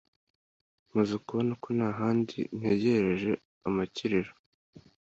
Maze 0.95 1.13
kubona 1.25 1.51
ko 1.63 1.67
nta 1.77 1.89
handi 1.99 2.37
ntegereje 2.57 3.31
amakiriro, 3.67 4.31